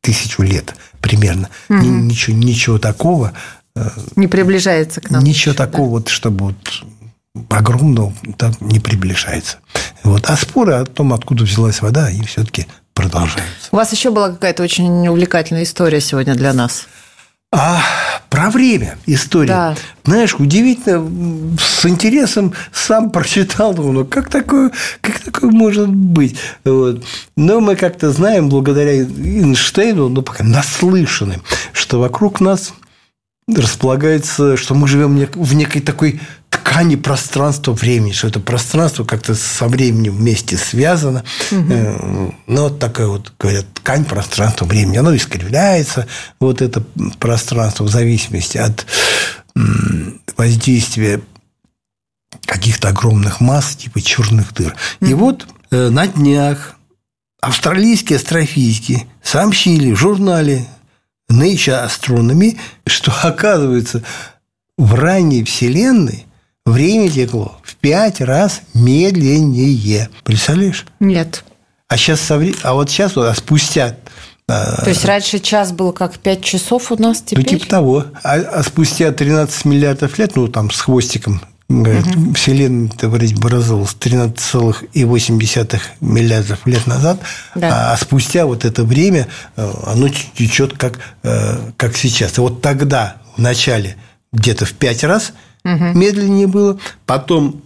тысячу 0.03 0.43
лет 0.43 0.75
примерно. 1.01 1.49
Угу. 1.71 1.79
Ничего, 1.79 2.37
ничего 2.37 2.79
такого. 2.79 3.33
Э, 3.75 3.89
не 4.17 4.27
приближается 4.27 5.01
к 5.01 5.11
нам. 5.11 5.25
Ничего 5.25 5.53
еще, 5.53 5.55
такого, 5.55 5.87
да? 5.87 5.91
вот, 5.93 6.09
чтобы 6.09 6.45
вот 6.47 6.85
огромного 7.49 8.13
так 8.37 8.61
не 8.61 8.79
приближается. 8.79 9.59
Вот. 10.05 10.29
А 10.29 10.37
споры 10.37 10.75
о 10.75 10.85
том, 10.85 11.13
откуда 11.13 11.45
взялась 11.45 11.83
вода, 11.83 12.07
они 12.07 12.23
все-таки 12.25 12.67
продолжаются. 12.93 13.69
У 13.73 13.77
вас 13.77 13.91
еще 13.93 14.11
была 14.11 14.31
какая-то 14.31 14.63
очень 14.63 15.09
увлекательная 15.09 15.65
история 15.65 16.01
сегодня 16.01 16.35
для 16.35 16.53
нас. 16.53 16.87
А 17.57 17.81
про 18.31 18.51
время 18.51 18.99
история. 19.07 19.49
Да. 19.49 19.77
Знаешь, 20.05 20.35
удивительно, 20.35 21.57
с 21.57 21.87
интересом 21.87 22.53
сам 22.73 23.11
прочитал, 23.11 23.75
ну 23.75 24.05
как 24.05 24.29
такое, 24.29 24.73
как 25.01 25.21
такое 25.21 25.51
может 25.51 25.89
быть? 25.89 26.37
Вот. 26.65 27.05
Но 27.37 27.61
мы 27.61 27.77
как-то 27.77 28.11
знаем, 28.11 28.49
благодаря 28.49 28.93
Эйнштейну, 28.93 30.09
ну, 30.09 30.23
пока 30.23 30.43
наслышаны, 30.43 31.41
что 31.73 32.01
вокруг 32.01 32.41
нас 32.41 32.75
располагается, 33.47 34.57
что 34.57 34.75
мы 34.75 34.89
живем 34.89 35.17
в 35.17 35.55
некой 35.55 35.83
такой 35.83 36.21
ткани 36.49 36.97
пространства 36.97 37.73
времени, 37.73 38.13
что 38.13 38.29
это 38.29 38.41
пространство 38.41 39.05
как-то 39.05 39.35
со 39.35 39.69
временем 39.69 40.17
вместе 40.17 40.57
связано. 40.57 41.25
Угу. 41.51 42.35
Ну, 42.47 42.63
вот 42.63 42.79
такая 42.79 43.07
вот, 43.07 43.33
говорят, 43.39 43.67
ткань 43.75 44.05
пространства 44.05 44.65
времени. 44.65 44.97
Оно 44.97 45.15
искривляется, 45.15 46.07
вот 46.41 46.63
это 46.63 46.81
пространство, 47.19 47.85
в 47.85 47.91
зависимости 47.91 48.57
от 48.57 48.87
воздействия 50.37 51.21
каких-то 52.47 52.89
огромных 52.89 53.41
масс, 53.41 53.77
типа 53.77 54.01
черных 54.01 54.55
дыр. 54.55 54.75
Угу. 55.01 55.11
И 55.11 55.15
вот 55.15 55.47
э, 55.71 55.91
на 55.91 56.07
днях 56.07 56.77
австралийские 57.41 58.17
астрофизики 58.17 59.07
сообщили 59.23 59.93
в 59.93 59.97
журнале 59.97 60.67
Nature 61.31 61.87
Astronomy, 61.87 62.59
что, 62.87 63.13
оказывается, 63.23 64.03
в 64.77 64.95
ранней 64.95 65.45
Вселенной 65.45 66.27
время 66.67 67.11
текло 67.11 67.61
в 67.63 67.77
пять 67.77 68.21
раз 68.21 68.63
медленнее. 68.75 70.09
Представляешь? 70.25 70.87
Нет. 71.01 71.45
А 71.89 71.97
сейчас 71.97 72.31
а 72.31 72.75
вот 72.75 72.91
сейчас, 72.91 73.17
а 73.17 73.35
спустя 73.35 73.97
а, 74.47 74.83
то 74.83 74.91
есть 74.91 75.05
раньше 75.07 75.39
час 75.39 75.73
был 75.73 75.93
как 75.93 76.19
5 76.19 76.45
часов 76.45 76.93
у 76.93 77.03
нас 77.03 77.23
теперь? 77.23 77.45
Ну, 77.45 77.51
типа 77.51 77.67
того. 77.67 78.05
А, 78.23 78.35
а 78.35 78.63
спустя 78.63 79.11
13 79.11 79.65
миллиардов 79.65 80.19
лет, 80.19 80.37
ну, 80.37 80.49
там, 80.49 80.71
с 80.71 80.81
хвостиком, 80.83 81.41
Говорят, 81.69 82.07
угу. 82.15 82.35
Вселенная, 82.35 82.91
говорить, 83.01 83.39
образовалась 83.39 83.97
13,8 83.99 85.81
миллиардов 86.01 86.67
лет 86.67 86.87
назад, 86.87 87.21
да. 87.55 87.93
а 87.93 87.97
спустя 87.97 88.45
вот 88.45 88.67
это 88.67 88.85
время 88.85 89.29
э, 89.57 89.73
оно 89.87 90.09
течет 90.09 90.77
как, 90.77 90.99
э, 91.23 91.71
как 91.79 91.97
сейчас. 91.97 92.37
И 92.37 92.41
вот 92.43 92.61
тогда, 92.61 93.17
в 93.37 93.41
начале, 93.41 93.97
где-то 94.33 94.67
в 94.67 94.75
пять 94.75 95.05
раз 95.05 95.33
угу. 95.65 95.85
медленнее 95.95 96.49
было, 96.49 96.79
потом 97.07 97.63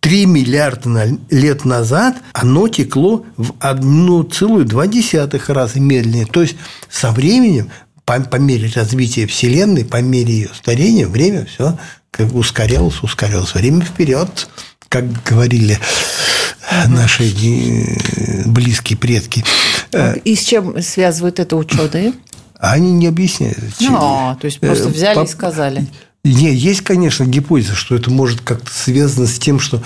3 0.00 0.26
миллиарда 0.26 1.18
лет 1.30 1.64
назад 1.64 2.16
оно 2.32 2.68
текло 2.68 3.24
в 3.36 3.52
1,2 3.52 5.52
раза 5.52 5.80
медленнее. 5.80 6.26
То 6.26 6.42
есть 6.42 6.56
со 6.90 7.10
временем, 7.10 7.70
по, 8.04 8.20
по 8.20 8.36
мере 8.36 8.70
развития 8.74 9.26
Вселенной, 9.26 9.84
по 9.84 10.02
мере 10.02 10.32
ее 10.32 10.50
старения, 10.54 11.06
время 11.06 11.46
все 11.46 11.78
как 12.10 12.34
ускорялось, 12.34 13.02
ускорялось. 13.02 13.54
Время 13.54 13.82
вперед, 13.82 14.48
как 14.88 15.04
говорили 15.24 15.78
наши 16.88 17.24
э, 17.24 18.46
близкие 18.46 18.96
предки. 18.96 19.44
Э, 19.92 20.16
и 20.18 20.34
с 20.34 20.42
чем 20.42 20.80
связывают 20.82 21.40
это 21.40 21.56
ученые? 21.56 22.12
Они 22.58 22.92
не 22.92 23.06
объясняют. 23.06 23.58
Ну, 23.80 23.96
а, 23.98 24.36
то 24.40 24.46
есть 24.46 24.60
просто 24.60 24.88
э, 24.88 24.92
взяли 24.92 25.14
По... 25.14 25.22
и 25.22 25.26
сказали. 25.26 25.86
Не, 26.22 26.54
есть, 26.54 26.82
конечно, 26.82 27.24
гипотеза, 27.24 27.74
что 27.74 27.94
это 27.94 28.10
может 28.10 28.42
как-то 28.42 28.70
связано 28.70 29.26
с 29.26 29.38
тем, 29.38 29.58
что 29.58 29.82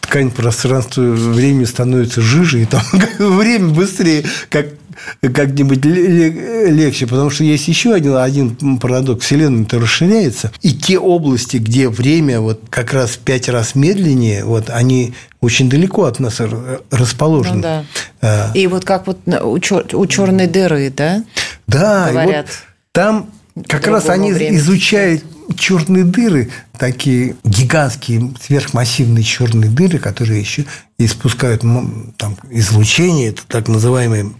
ткань 0.00 0.30
пространства 0.30 1.02
времени 1.02 1.64
становится 1.64 2.20
жиже, 2.20 2.62
и 2.62 2.66
там 2.66 2.82
время 3.18 3.68
быстрее, 3.68 4.24
как 4.48 4.66
как-нибудь 5.20 5.84
легче, 5.84 7.06
потому 7.06 7.30
что 7.30 7.44
есть 7.44 7.68
еще 7.68 7.94
один, 7.94 8.16
один 8.16 8.78
парадокс. 8.78 9.24
Вселенная-то 9.24 9.78
расширяется, 9.78 10.52
и 10.62 10.72
те 10.72 10.98
области, 10.98 11.56
где 11.56 11.88
время 11.88 12.40
вот 12.40 12.62
как 12.70 12.92
раз 12.92 13.12
в 13.12 13.18
пять 13.18 13.48
раз 13.48 13.74
медленнее, 13.74 14.44
вот 14.44 14.70
они 14.70 15.14
очень 15.40 15.68
далеко 15.68 16.04
от 16.04 16.20
нас 16.20 16.40
расположены. 16.90 17.56
Ну, 17.56 17.62
да. 17.62 17.84
а, 18.20 18.50
и 18.54 18.66
вот 18.66 18.84
как 18.84 19.06
вот 19.06 19.18
у, 19.26 19.56
чер- 19.56 19.94
у 19.94 20.06
черной 20.06 20.46
дыры, 20.46 20.92
да? 20.94 21.24
Да, 21.66 22.08
говорят. 22.10 22.46
Вот 22.46 22.56
там 22.92 23.30
как 23.66 23.86
раз 23.86 24.08
они 24.08 24.30
изучают 24.30 25.24
черные 25.56 26.04
дыры, 26.04 26.50
такие 26.78 27.36
гигантские 27.44 28.32
сверхмассивные 28.40 29.24
черные 29.24 29.70
дыры, 29.70 29.98
которые 29.98 30.40
еще 30.40 30.64
испускают 30.98 31.62
там, 32.16 32.36
излучение, 32.50 33.30
это 33.30 33.42
так 33.48 33.68
называемые 33.68 34.32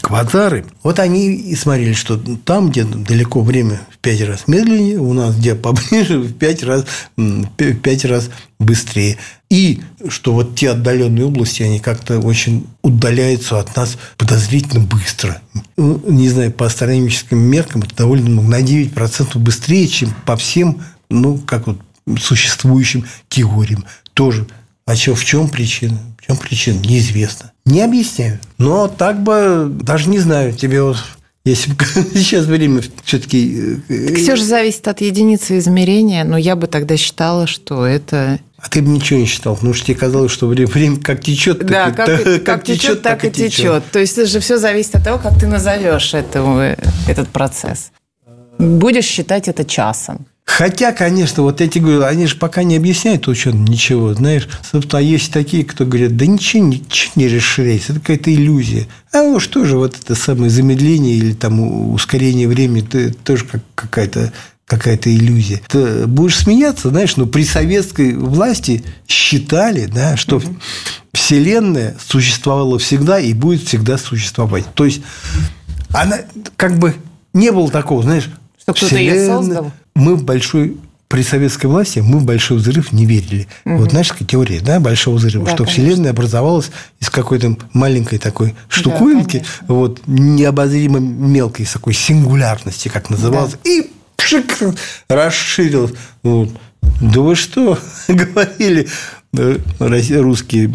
квазары. 0.00 0.64
Вот 0.82 0.98
они 0.98 1.34
и 1.34 1.54
смотрели, 1.54 1.92
что 1.92 2.16
там, 2.16 2.70
где 2.70 2.84
далеко 2.84 3.42
время 3.42 3.80
в 3.90 3.98
пять 3.98 4.22
раз 4.22 4.46
медленнее, 4.46 4.98
у 4.98 5.12
нас 5.12 5.36
где 5.36 5.54
поближе 5.56 6.18
в 6.18 6.32
пять 6.32 6.62
раз, 6.62 6.84
в 7.16 7.74
пять 7.74 8.04
раз 8.04 8.30
быстрее. 8.58 9.18
И 9.50 9.80
что 10.08 10.32
вот 10.32 10.56
те 10.56 10.70
отдаленные 10.70 11.26
области, 11.26 11.62
они 11.62 11.78
как-то 11.78 12.18
очень 12.18 12.66
удаляются 12.82 13.58
от 13.58 13.76
нас 13.76 13.96
подозрительно 14.16 14.84
быстро. 14.84 15.40
Ну, 15.76 16.00
не 16.06 16.28
знаю, 16.28 16.52
по 16.52 16.66
астрономическим 16.66 17.38
меркам 17.38 17.82
это 17.82 17.94
довольно 17.94 18.30
много, 18.30 18.48
на 18.48 18.60
9% 18.60 19.38
быстрее, 19.38 19.86
чем 19.86 20.14
по 20.24 20.36
всем, 20.36 20.82
ну, 21.10 21.38
как 21.38 21.66
вот 21.66 21.78
существующим 22.18 23.04
теориям. 23.28 23.84
Тоже. 24.14 24.46
А 24.86 24.94
что, 24.96 25.14
в 25.14 25.24
чем 25.24 25.48
причина? 25.48 25.98
В 26.18 26.26
чем 26.26 26.36
причина? 26.36 26.78
Неизвестно. 26.78 27.52
Не 27.66 27.82
объясняю. 27.82 28.38
Но 28.58 28.88
так 28.88 29.22
бы, 29.22 29.68
даже 29.70 30.08
не 30.08 30.18
знаю, 30.18 30.54
тебе 30.54 30.82
вот 30.82 30.96
если 31.46 31.72
бы 31.72 31.84
сейчас 32.14 32.44
время 32.46 32.82
все-таки... 33.04 33.78
Э, 33.88 34.14
все 34.16 34.34
же 34.34 34.44
зависит 34.44 34.86
от 34.88 35.00
единицы 35.00 35.58
измерения, 35.58 36.24
но 36.24 36.36
я 36.36 36.56
бы 36.56 36.66
тогда 36.66 36.96
считала, 36.96 37.46
что 37.46 37.86
это... 37.86 38.40
А 38.58 38.68
ты 38.68 38.82
бы 38.82 38.88
ничего 38.88 39.20
не 39.20 39.26
считал, 39.26 39.54
потому 39.54 39.72
что 39.72 39.86
тебе 39.86 39.96
казалось, 39.96 40.32
что 40.32 40.48
время, 40.48 40.66
время 40.68 40.96
как 41.00 41.22
течет, 41.22 41.60
так, 41.60 41.68
да, 41.68 41.90
как, 41.92 42.24
как, 42.24 42.44
как 42.44 42.64
течет, 42.64 43.02
так, 43.02 43.24
и 43.24 43.30
течет. 43.30 43.52
течет. 43.52 43.84
То 43.92 44.00
есть 44.00 44.18
это 44.18 44.26
же 44.26 44.40
все 44.40 44.58
зависит 44.58 44.96
от 44.96 45.04
того, 45.04 45.18
как 45.18 45.38
ты 45.38 45.46
назовешь 45.46 46.14
этого, 46.14 46.76
этот 47.06 47.28
процесс. 47.28 47.92
Будешь 48.58 49.04
считать 49.04 49.46
это 49.46 49.64
часом. 49.64 50.26
Хотя, 50.46 50.92
конечно, 50.92 51.42
вот 51.42 51.60
эти 51.60 51.78
говорю, 51.78 52.04
они 52.04 52.26
же 52.26 52.36
пока 52.36 52.62
не 52.62 52.76
объясняют 52.76 53.28
ученым 53.28 53.66
ничего, 53.66 54.14
знаешь. 54.14 54.48
Собственно, 54.62 55.00
а 55.00 55.02
есть 55.02 55.30
такие, 55.30 55.64
кто 55.64 55.84
говорят, 55.84 56.16
да 56.16 56.24
ничего, 56.24 56.64
ничего 56.64 57.12
не 57.16 57.28
расширяется, 57.28 57.92
это 57.92 58.00
какая-то 58.00 58.32
иллюзия. 58.32 58.86
А 59.12 59.22
уж 59.22 59.48
тоже 59.48 59.76
вот 59.76 59.96
это 60.00 60.14
самое 60.14 60.48
замедление 60.48 61.16
или 61.16 61.34
там 61.34 61.92
ускорение 61.92 62.48
времени, 62.48 62.86
это 62.86 63.12
тоже 63.12 63.44
как 63.44 63.60
какая-то 63.74 64.32
какая-то 64.66 65.14
иллюзия. 65.14 65.60
Ты 65.68 66.06
будешь 66.06 66.38
смеяться, 66.38 66.88
знаешь, 66.88 67.16
но 67.16 67.26
при 67.26 67.44
советской 67.44 68.14
власти 68.14 68.82
считали, 69.06 69.86
да, 69.86 70.16
что 70.16 70.36
угу. 70.36 70.56
Вселенная 71.12 71.96
существовала 72.04 72.78
всегда 72.78 73.20
и 73.20 73.32
будет 73.32 73.62
всегда 73.62 73.98
существовать. 73.98 74.64
То 74.74 74.86
есть 74.86 75.02
она 75.90 76.20
как 76.56 76.78
бы 76.78 76.94
не 77.32 77.52
было 77.52 77.70
такого, 77.70 78.02
знаешь, 78.02 78.30
что 78.58 78.72
кто-то 78.72 78.96
ее 78.96 79.26
создал 79.26 79.72
мы 79.96 80.14
в 80.14 80.24
большой 80.24 80.76
при 81.08 81.22
советской 81.22 81.66
власти 81.66 82.00
мы 82.00 82.18
в 82.18 82.24
большой 82.24 82.58
взрыв 82.58 82.92
не 82.92 83.06
верили. 83.06 83.46
Угу. 83.64 83.76
Вот 83.76 83.90
знаешь, 83.92 84.12
теория 84.26 84.60
да, 84.60 84.80
большого 84.80 85.16
взрыва, 85.16 85.44
да, 85.44 85.52
что 85.52 85.64
конечно. 85.64 85.84
Вселенная 85.84 86.10
образовалась 86.10 86.70
из 87.00 87.10
какой-то 87.10 87.56
маленькой 87.72 88.18
такой 88.18 88.56
штуковинки, 88.68 89.44
да, 89.60 89.74
вот 89.74 90.02
необозримо 90.06 90.98
мелкой, 90.98 91.64
такой 91.66 91.94
сингулярности, 91.94 92.88
как 92.88 93.08
называлось, 93.08 93.52
да. 93.52 93.70
и 93.70 93.90
пшик, 94.16 94.58
расширилась. 95.08 95.92
Вот. 96.24 96.50
Да 97.00 97.20
вы 97.20 97.36
что 97.36 97.78
говорили? 98.08 98.88
Русские 100.20 100.70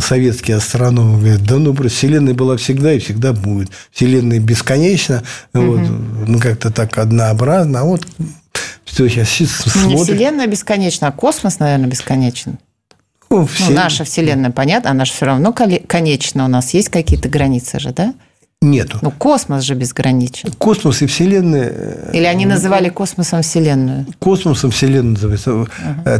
советские 0.00 0.56
астрономы 0.56 1.18
говорят, 1.18 1.44
да 1.44 1.56
ну 1.56 1.74
просто 1.74 1.96
Вселенная 1.98 2.34
была 2.34 2.56
всегда 2.56 2.92
и 2.92 2.98
всегда 2.98 3.32
будет. 3.32 3.70
Вселенная 3.90 4.40
бесконечна, 4.40 5.22
угу. 5.54 5.62
вот, 5.64 5.80
ну 6.26 6.38
как-то 6.38 6.70
так 6.70 6.98
однообразно, 6.98 7.80
а 7.80 7.84
вот 7.84 8.06
все 8.84 9.08
сейчас 9.08 9.28
смотрим. 9.30 9.88
Не 9.88 10.04
Вселенная 10.04 10.46
бесконечна, 10.46 11.08
а 11.08 11.12
космос, 11.12 11.58
наверное, 11.58 11.88
бесконечен. 11.88 12.58
Ну, 13.30 13.46
ну, 13.60 13.70
наша 13.70 14.04
Вселенная, 14.04 14.50
понятно, 14.50 14.90
она 14.90 15.04
же 15.04 15.12
все 15.12 15.26
равно 15.26 15.52
конечна 15.52 16.46
у 16.46 16.48
нас. 16.48 16.72
Есть 16.72 16.88
какие-то 16.88 17.28
границы 17.28 17.78
же, 17.78 17.92
да? 17.92 18.14
Нету. 18.60 18.98
Ну, 19.02 19.12
космос 19.12 19.62
же 19.62 19.74
безграничен. 19.74 20.50
Космос 20.58 21.00
и 21.02 21.06
Вселенная... 21.06 21.70
Э, 21.72 22.10
Или 22.12 22.24
они 22.24 22.44
называли 22.44 22.88
космосом 22.88 23.42
Вселенную? 23.42 24.04
Космосом 24.18 24.72
Вселенную 24.72 25.12
называется. 25.12 25.54
Угу. 25.54 25.68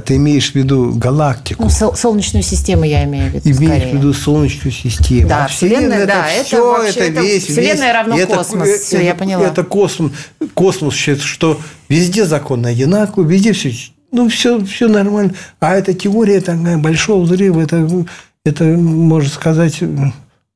Ты 0.07 0.17
имеешь 0.17 0.53
в 0.53 0.55
виду 0.55 0.93
галактику. 0.95 1.65
Ну, 1.65 1.93
Солнечную 1.97 2.45
систему 2.45 2.85
я 2.85 3.03
имею 3.05 3.33
в 3.33 3.35
виду, 3.35 3.49
Имеешь 3.49 3.83
скорее. 3.83 3.93
в 3.93 3.97
виду 3.97 4.13
Солнечную 4.13 4.73
систему. 4.73 5.29
Да, 5.29 5.47
а 5.47 5.49
Вселенная, 5.49 6.07
да, 6.07 6.29
это, 6.31 6.45
все, 6.45 6.65
вообще, 6.65 7.01
это, 7.01 7.21
весь, 7.21 7.45
Вселенная 7.45 7.87
весь, 7.87 7.93
равно 7.93 8.19
это, 8.19 8.37
космос. 8.37 8.69
Это, 8.69 8.85
все, 8.85 9.05
я 9.05 9.15
поняла. 9.17 9.45
Это 9.45 9.65
космос, 9.65 10.13
космос 10.55 10.95
считается, 10.95 11.27
что 11.27 11.61
везде 11.89 12.25
законы 12.25 12.69
одинаковые, 12.69 13.29
везде 13.29 13.53
все 13.53 13.73
ну, 14.11 14.29
все, 14.29 14.65
все 14.65 14.89
нормально. 14.89 15.35
А 15.61 15.75
эта 15.75 15.93
теория 15.93 16.41
такая 16.41 16.79
большого 16.79 17.25
взрыва, 17.25 17.61
это, 17.61 18.07
это, 18.45 18.65
можно 18.65 19.29
сказать, 19.29 19.83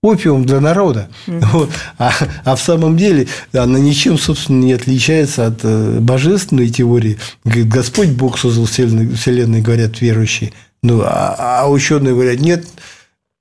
опиум 0.03 0.45
для 0.45 0.61
народа. 0.61 1.09
Mm-hmm. 1.27 1.47
Вот. 1.53 1.71
А, 1.99 2.13
а 2.45 2.57
в 2.57 2.61
самом 2.61 2.97
деле 2.97 3.29
она 3.53 3.79
ничем, 3.79 4.19
собственно, 4.19 4.65
не 4.65 4.73
отличается 4.73 5.47
от 5.47 5.61
э, 5.63 5.99
божественной 6.01 6.69
теории. 6.69 7.19
Говорит, 7.45 7.69
Господь 7.69 8.09
Бог 8.09 8.39
создал 8.39 8.67
вселенную, 8.67 9.63
говорят 9.63 10.01
верующие. 10.01 10.53
Ну, 10.83 11.03
а, 11.05 11.63
а 11.63 11.69
ученые 11.71 12.15
говорят, 12.15 12.41
нет, 12.41 12.67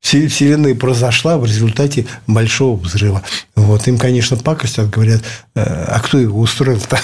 Вселенная 0.02 0.74
произошла 0.76 1.38
в 1.38 1.46
результате 1.46 2.06
большого 2.26 2.76
взрыва. 2.78 3.24
Вот. 3.56 3.88
Им, 3.88 3.98
конечно, 3.98 4.36
пакостят, 4.36 4.90
говорят, 4.90 5.22
«Э, 5.56 5.62
а 5.64 6.00
кто 6.00 6.20
его 6.20 6.40
устроил-то? 6.40 7.00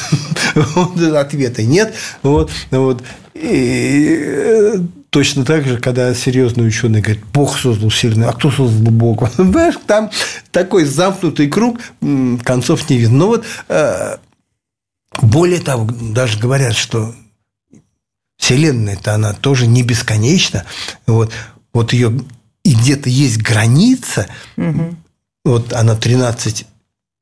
Ответа 1.20 1.64
нет. 1.64 1.94
Вот. 2.24 2.52
Вот. 2.72 3.04
И 3.34 4.20
э, 4.20 4.78
точно 5.18 5.46
так 5.46 5.66
же, 5.66 5.80
когда 5.80 6.14
серьезный 6.14 6.68
ученый 6.68 7.02
говорит, 7.02 7.26
Бог 7.34 7.58
создал 7.58 7.90
Вселенную, 7.90 8.30
а 8.30 8.34
кто 8.34 8.52
создал 8.52 8.92
Бога? 8.92 9.32
Понимаешь, 9.38 9.74
там 9.88 10.12
такой 10.52 10.86
замкнутый 10.86 11.50
круг, 11.50 11.80
концов 12.44 12.88
не 12.88 13.00
видно. 13.00 13.18
Но 13.18 13.28
вот 13.30 13.46
э, 13.68 14.18
более 15.20 15.60
того, 15.60 15.90
даже 15.90 16.38
говорят, 16.38 16.76
что 16.76 17.16
Вселенная-то 18.38 19.16
она 19.16 19.34
тоже 19.34 19.66
не 19.66 19.82
бесконечна. 19.82 20.66
Вот, 21.08 21.34
вот 21.74 21.94
ее 21.94 22.22
и 22.64 22.76
где-то 22.76 23.10
есть 23.10 23.42
граница, 23.42 24.28
угу. 24.56 24.98
вот 25.44 25.74
она 25.74 25.96
13 25.96 26.68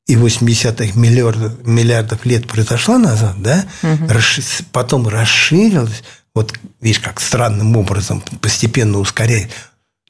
и 0.07 0.17
80 0.17 0.97
миллиардов, 0.97 1.65
миллиардов 1.65 2.25
лет 2.25 2.45
произошла 2.45 2.97
назад, 2.97 3.41
да, 3.41 3.63
угу. 3.83 4.07
расш... 4.09 4.41
потом 4.73 5.07
расширилась, 5.07 6.03
вот 6.35 6.53
видишь, 6.81 6.99
как 6.99 7.19
странным 7.19 7.75
образом 7.77 8.21
постепенно 8.41 8.99
ускоряет. 8.99 9.49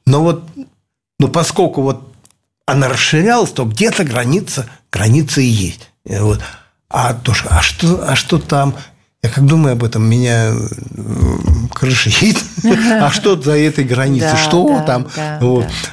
Но 0.04 0.22
вот, 0.22 0.44
но 1.18 1.28
поскольку 1.28 1.82
вот 1.82 2.12
она 2.66 2.88
расширялась, 2.88 3.52
то 3.52 3.64
где-то 3.64 4.04
граница, 4.04 4.68
граница 4.90 5.40
и 5.40 5.46
есть. 5.46 5.90
Вот. 6.04 6.42
А, 6.88 7.14
то, 7.14 7.32
а, 7.48 7.62
что, 7.62 8.06
а 8.06 8.16
что 8.16 8.38
там? 8.38 8.76
Я 9.26 9.32
как 9.32 9.44
думаю 9.44 9.72
об 9.72 9.82
этом, 9.82 10.08
меня 10.08 10.52
э, 10.52 11.36
крышит. 11.74 12.36
А 13.00 13.10
что 13.10 13.40
за 13.40 13.58
этой 13.58 13.82
границей? 13.82 14.36
Что 14.36 14.84
там? 14.86 15.08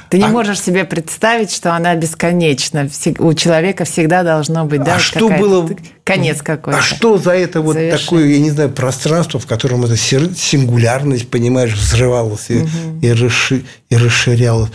Ты 0.08 0.18
не 0.18 0.24
а 0.24 0.28
можешь 0.28 0.60
себе 0.60 0.84
представить, 0.84 1.50
что 1.50 1.74
она 1.74 1.96
бесконечна. 1.96 2.88
У 3.18 3.34
человека 3.34 3.84
всегда 3.84 4.22
должно 4.22 4.66
быть 4.66 4.84
да, 4.84 4.96
а 4.96 4.98
что 5.00 5.28
было 5.28 5.68
конец 6.04 6.42
какой-то. 6.42 6.78
А 6.78 6.82
что 6.82 7.18
за 7.18 7.32
это 7.32 7.60
вот 7.60 7.76
такое, 7.90 8.28
я 8.28 8.38
не 8.38 8.50
знаю, 8.50 8.70
пространство, 8.70 9.40
в 9.40 9.46
котором 9.46 9.84
эта 9.84 9.96
сингулярность, 9.96 11.28
понимаешь, 11.28 11.72
взрывалась 11.72 12.50
и, 12.50 12.64
и, 13.02 13.10
расши, 13.10 13.64
и 13.90 13.96
расширялась? 13.96 14.70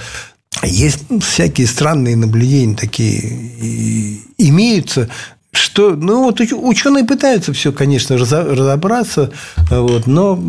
Есть 0.63 1.03
всякие 1.21 1.67
странные 1.67 2.17
наблюдения 2.17 2.75
такие 2.75 4.19
имеются, 4.37 5.07
что, 5.51 5.91
ну, 5.91 6.23
вот 6.23 6.39
ученые 6.39 7.05
пытаются 7.05 7.53
все, 7.53 7.71
конечно, 7.71 8.17
разобраться, 8.17 9.31
вот, 9.69 10.07
но, 10.07 10.39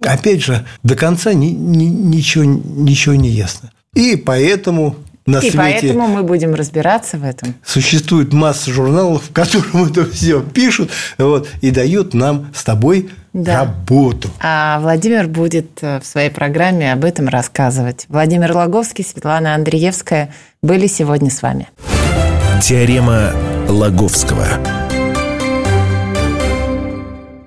опять 0.00 0.42
же, 0.42 0.66
до 0.82 0.96
конца 0.96 1.32
ни, 1.32 1.46
ни, 1.46 1.84
ничего, 1.84 2.44
ничего 2.44 3.14
не 3.14 3.30
ясно. 3.30 3.70
И 3.94 4.16
поэтому 4.16 4.96
на 5.26 5.38
и 5.38 5.40
свете... 5.40 5.58
поэтому 5.58 6.06
мы 6.06 6.22
будем 6.22 6.54
разбираться 6.54 7.18
в 7.18 7.24
этом. 7.24 7.54
Существует 7.64 8.32
масса 8.32 8.70
журналов, 8.70 9.24
в 9.28 9.32
которых 9.32 9.74
это 9.90 10.08
все 10.08 10.40
пишут, 10.40 10.90
вот, 11.18 11.48
и 11.60 11.70
дают 11.70 12.14
нам 12.14 12.52
с 12.54 12.62
тобой 12.64 13.10
да. 13.32 13.64
работу. 13.64 14.30
А 14.40 14.78
Владимир 14.80 15.26
будет 15.26 15.82
э, 15.82 16.00
в 16.00 16.06
своей 16.06 16.30
программе 16.30 16.92
об 16.92 17.04
этом 17.04 17.28
рассказывать. 17.28 18.06
Владимир 18.08 18.52
Логовский, 18.52 19.04
Светлана 19.04 19.54
Андреевская 19.54 20.32
были 20.62 20.86
сегодня 20.86 21.30
с 21.30 21.42
вами. 21.42 21.68
Теорема 22.60 23.32
Лаговского. 23.68 24.46